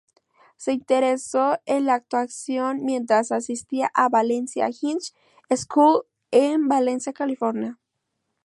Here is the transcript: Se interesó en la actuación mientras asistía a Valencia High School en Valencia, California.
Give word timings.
Se 0.57 0.71
interesó 0.71 1.59
en 1.67 1.85
la 1.85 1.93
actuación 1.93 2.83
mientras 2.83 3.31
asistía 3.31 3.91
a 3.93 4.09
Valencia 4.09 4.65
High 4.73 4.97
School 5.55 6.05
en 6.31 6.67
Valencia, 6.67 7.13
California. 7.13 7.77